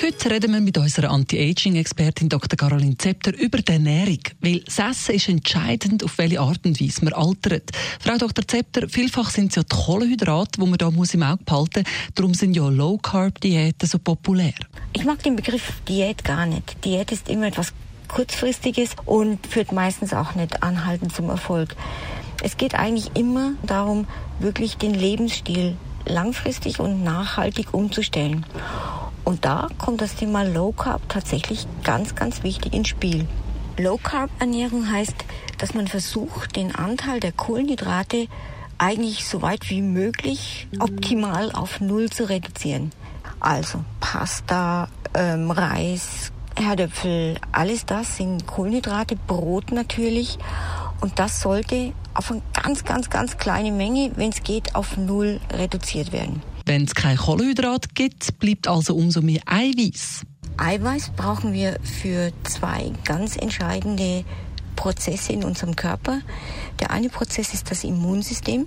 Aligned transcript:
Heute 0.00 0.30
reden 0.30 0.52
wir 0.52 0.60
mit 0.60 0.78
unserer 0.78 1.10
Anti-Aging-Expertin 1.10 2.28
Dr. 2.28 2.56
Caroline 2.56 2.96
Zepter 2.96 3.36
über 3.36 3.58
die 3.58 3.72
Ernährung. 3.72 4.20
Weil 4.40 4.60
das 4.60 4.78
Essen 4.78 5.16
ist 5.16 5.28
entscheidend, 5.28 6.04
auf 6.04 6.18
welche 6.18 6.40
Art 6.40 6.64
und 6.64 6.80
Weise 6.80 7.04
man 7.04 7.14
altert. 7.14 7.72
Frau 7.98 8.16
Dr. 8.16 8.46
Zepter, 8.46 8.88
vielfach 8.88 9.30
sind 9.30 9.48
es 9.48 9.56
ja 9.56 9.62
die 9.64 9.74
Kohlenhydrate, 9.74 10.60
die 10.60 10.66
man 10.66 10.78
da 10.78 10.86
im 10.86 11.00
Auge 11.00 11.16
behalten 11.44 11.82
muss. 11.82 12.12
Darum 12.14 12.32
sind 12.32 12.54
ja 12.54 12.68
Low-Carb-Diäten 12.68 13.88
so 13.88 13.98
populär. 13.98 14.54
Ich 14.92 15.04
mag 15.04 15.20
den 15.24 15.34
Begriff 15.34 15.72
Diät 15.88 16.22
gar 16.22 16.46
nicht. 16.46 16.76
Diät 16.84 17.10
ist 17.10 17.28
immer 17.28 17.48
etwas 17.48 17.72
Kurzfristiges 18.06 18.90
und 19.04 19.44
führt 19.48 19.72
meistens 19.72 20.14
auch 20.14 20.36
nicht 20.36 20.62
anhaltend 20.62 21.12
zum 21.12 21.28
Erfolg. 21.28 21.74
Es 22.44 22.56
geht 22.56 22.76
eigentlich 22.76 23.16
immer 23.16 23.54
darum, 23.64 24.06
wirklich 24.38 24.76
den 24.76 24.94
Lebensstil 24.94 25.76
langfristig 26.06 26.78
und 26.78 27.02
nachhaltig 27.02 27.74
umzustellen. 27.74 28.46
Und 29.28 29.44
da 29.44 29.68
kommt 29.76 30.00
das 30.00 30.14
Thema 30.14 30.42
Low 30.42 30.72
Carb 30.72 31.06
tatsächlich 31.10 31.66
ganz, 31.84 32.14
ganz 32.14 32.42
wichtig 32.44 32.72
ins 32.72 32.88
Spiel. 32.88 33.28
Low 33.76 33.98
Carb 34.02 34.30
Ernährung 34.38 34.90
heißt, 34.90 35.16
dass 35.58 35.74
man 35.74 35.86
versucht, 35.86 36.56
den 36.56 36.74
Anteil 36.74 37.20
der 37.20 37.32
Kohlenhydrate 37.32 38.26
eigentlich 38.78 39.26
so 39.26 39.42
weit 39.42 39.68
wie 39.68 39.82
möglich 39.82 40.66
optimal 40.80 41.52
auf 41.52 41.78
Null 41.78 42.08
zu 42.08 42.26
reduzieren. 42.26 42.90
Also 43.38 43.84
Pasta, 44.00 44.88
ähm, 45.12 45.50
Reis, 45.50 46.32
Herdöpfel, 46.58 47.36
alles 47.52 47.84
das 47.84 48.16
sind 48.16 48.46
Kohlenhydrate, 48.46 49.16
Brot 49.16 49.72
natürlich. 49.72 50.38
Und 51.02 51.18
das 51.18 51.42
sollte 51.42 51.92
auf 52.14 52.30
eine 52.30 52.40
ganz, 52.54 52.82
ganz, 52.82 53.10
ganz 53.10 53.36
kleine 53.36 53.72
Menge, 53.72 54.10
wenn 54.16 54.30
es 54.30 54.42
geht, 54.42 54.74
auf 54.74 54.96
Null 54.96 55.38
reduziert 55.52 56.12
werden. 56.12 56.42
Wenn 56.68 56.84
es 56.84 56.94
kein 56.94 57.16
Kohlenhydrat 57.16 57.94
gibt, 57.94 58.38
bleibt 58.40 58.68
also 58.68 58.94
umso 58.94 59.22
mehr 59.22 59.40
Eiweiß. 59.46 60.26
Eiweiß 60.58 61.12
brauchen 61.16 61.54
wir 61.54 61.78
für 61.82 62.30
zwei 62.44 62.92
ganz 63.06 63.36
entscheidende 63.36 64.22
Prozesse 64.78 65.32
in 65.32 65.42
unserem 65.42 65.74
Körper. 65.74 66.20
Der 66.78 66.92
eine 66.92 67.08
Prozess 67.08 67.52
ist 67.52 67.68
das 67.68 67.82
Immunsystem, 67.82 68.66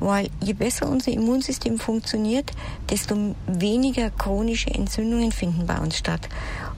weil 0.00 0.28
je 0.42 0.54
besser 0.54 0.88
unser 0.88 1.12
Immunsystem 1.12 1.78
funktioniert, 1.78 2.50
desto 2.90 3.36
weniger 3.46 4.10
chronische 4.10 4.70
Entzündungen 4.70 5.30
finden 5.30 5.64
bei 5.64 5.78
uns 5.78 5.96
statt. 5.96 6.28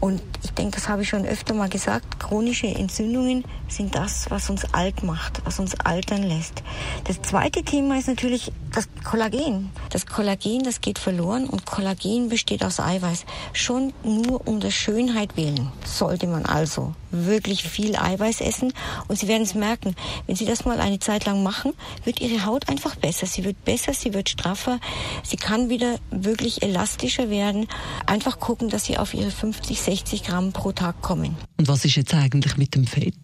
Und 0.00 0.22
ich 0.42 0.52
denke, 0.52 0.72
das 0.72 0.88
habe 0.88 1.02
ich 1.02 1.08
schon 1.08 1.24
öfter 1.24 1.54
mal 1.54 1.68
gesagt, 1.68 2.18
chronische 2.20 2.66
Entzündungen 2.66 3.44
sind 3.68 3.94
das, 3.94 4.30
was 4.30 4.50
uns 4.50 4.72
alt 4.74 5.02
macht, 5.02 5.40
was 5.44 5.58
uns 5.58 5.78
altern 5.80 6.22
lässt. 6.22 6.62
Das 7.04 7.22
zweite 7.22 7.62
Thema 7.62 7.98
ist 7.98 8.08
natürlich 8.08 8.52
das 8.72 8.88
Kollagen. 9.02 9.70
Das 9.90 10.06
Kollagen, 10.06 10.62
das 10.62 10.80
geht 10.80 10.98
verloren 10.98 11.46
und 11.46 11.64
Kollagen 11.64 12.28
besteht 12.28 12.64
aus 12.64 12.80
Eiweiß. 12.80 13.24
Schon 13.52 13.92
nur 14.02 14.46
um 14.46 14.60
der 14.60 14.70
Schönheit 14.70 15.36
willen 15.36 15.70
sollte 15.84 16.26
man 16.26 16.44
also 16.44 16.94
wirklich 17.10 17.62
viel 17.62 17.96
Eiweiß 17.96 18.40
essen 18.40 18.53
und 18.62 19.18
Sie 19.18 19.28
werden 19.28 19.42
es 19.42 19.54
merken, 19.54 19.94
wenn 20.26 20.36
Sie 20.36 20.44
das 20.44 20.64
mal 20.64 20.80
eine 20.80 20.98
Zeit 20.98 21.24
lang 21.24 21.42
machen, 21.42 21.72
wird 22.04 22.20
Ihre 22.20 22.44
Haut 22.44 22.68
einfach 22.68 22.96
besser. 22.96 23.26
Sie 23.26 23.44
wird 23.44 23.64
besser, 23.64 23.94
sie 23.94 24.14
wird 24.14 24.28
straffer, 24.28 24.78
sie 25.22 25.36
kann 25.36 25.68
wieder 25.68 25.98
wirklich 26.10 26.62
elastischer 26.62 27.30
werden. 27.30 27.66
Einfach 28.06 28.38
gucken, 28.40 28.68
dass 28.68 28.84
Sie 28.84 28.98
auf 28.98 29.14
Ihre 29.14 29.30
50, 29.30 29.80
60 29.80 30.22
Gramm 30.24 30.52
pro 30.52 30.72
Tag 30.72 31.02
kommen. 31.02 31.36
Und 31.56 31.68
was 31.68 31.84
ist 31.84 31.96
jetzt 31.96 32.14
eigentlich 32.14 32.56
mit 32.56 32.74
dem 32.74 32.86
Fett? 32.86 33.14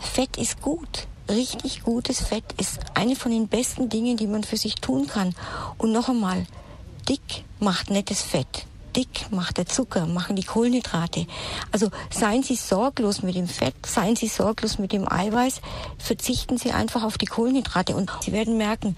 Fett 0.00 0.36
ist 0.36 0.60
gut. 0.60 1.06
Richtig 1.28 1.82
gutes 1.82 2.20
Fett 2.20 2.44
ist 2.58 2.80
eine 2.94 3.16
von 3.16 3.30
den 3.30 3.48
besten 3.48 3.88
Dingen, 3.88 4.16
die 4.16 4.26
man 4.26 4.44
für 4.44 4.56
sich 4.56 4.74
tun 4.76 5.06
kann. 5.06 5.34
Und 5.78 5.92
noch 5.92 6.08
einmal, 6.08 6.46
dick 7.08 7.44
macht 7.60 7.90
nettes 7.90 8.22
Fett 8.22 8.66
dick 8.96 9.26
macht 9.30 9.58
der 9.58 9.66
Zucker, 9.66 10.06
machen 10.06 10.36
die 10.36 10.44
Kohlenhydrate. 10.44 11.26
Also 11.70 11.90
seien 12.10 12.42
Sie 12.42 12.56
sorglos 12.56 13.22
mit 13.22 13.34
dem 13.34 13.48
Fett, 13.48 13.74
seien 13.86 14.16
Sie 14.16 14.28
sorglos 14.28 14.78
mit 14.78 14.92
dem 14.92 15.10
Eiweiß, 15.10 15.60
verzichten 15.98 16.58
Sie 16.58 16.72
einfach 16.72 17.02
auf 17.02 17.18
die 17.18 17.26
Kohlenhydrate 17.26 17.94
und 17.94 18.10
Sie 18.22 18.32
werden 18.32 18.56
merken, 18.56 18.96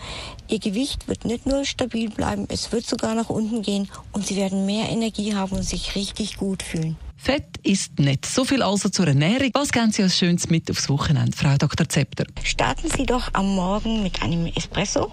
Ihr 0.49 0.59
Gewicht 0.59 1.09
wird 1.09 1.25
nicht 1.25 1.47
nur 1.47 1.65
stabil 1.65 2.11
bleiben, 2.11 2.47
es 2.49 2.73
wird 2.73 2.87
sogar 2.87 3.15
nach 3.15 3.31
unten 3.31 3.63
gehen 3.63 3.89
und 4.13 4.27
Sie 4.27 4.37
werden 4.37 4.67
mehr 4.67 4.89
Energie 4.89 5.35
haben 5.35 5.57
und 5.57 5.65
sich 5.65 5.95
richtig 5.95 6.37
gut 6.37 6.63
fühlen. 6.63 6.97
Fett 7.25 7.47
ist 7.63 7.99
nicht. 7.99 8.27
So 8.27 8.45
viel 8.45 8.63
also 8.63 8.91
zur 8.91 9.09
Ernährung. 9.09 9.49
Was 9.55 9.73
geben 9.73 9.91
Sie 9.93 10.03
als 10.03 10.19
Schönes 10.19 10.51
mit 10.51 10.71
aufs 10.71 10.91
Wochenende, 10.91 11.35
Frau 11.35 11.57
Dr. 11.57 11.89
Zepter? 11.89 12.27
Starten 12.43 12.91
Sie 12.95 13.07
doch 13.07 13.31
am 13.33 13.55
Morgen 13.55 14.03
mit 14.03 14.21
einem 14.21 14.45
Espresso 14.55 15.11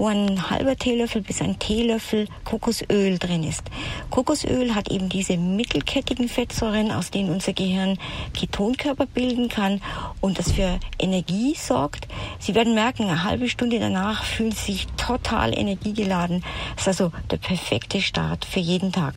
wo 0.00 0.06
ein 0.06 0.48
halber 0.48 0.76
Teelöffel 0.76 1.20
bis 1.20 1.42
ein 1.42 1.58
Teelöffel 1.58 2.26
Kokosöl 2.44 3.18
drin 3.18 3.44
ist. 3.44 3.64
Kokosöl 4.08 4.74
hat 4.74 4.90
eben 4.90 5.10
diese 5.10 5.36
mittelkettigen 5.36 6.26
Fettsäuren, 6.26 6.90
aus 6.90 7.10
denen 7.10 7.28
unser 7.28 7.52
Gehirn 7.52 7.98
Ketonkörper 8.32 9.04
bilden 9.04 9.50
kann 9.50 9.82
und 10.22 10.38
das 10.38 10.52
für 10.52 10.80
Energie 10.98 11.54
sorgt. 11.54 12.08
Sie 12.38 12.54
werden 12.54 12.74
merken, 12.74 13.04
eine 13.04 13.24
halbe 13.24 13.50
Stunde 13.50 13.78
danach 13.78 14.24
fühlen 14.24 14.52
Sie 14.52 14.72
sich 14.72 14.86
total 14.96 15.52
energiegeladen. 15.52 16.42
Das 16.76 16.86
ist 16.86 16.88
also 16.88 17.12
der 17.30 17.36
perfekte 17.36 18.00
Start 18.00 18.46
für 18.46 18.60
jeden 18.60 18.92
Tag. 18.92 19.16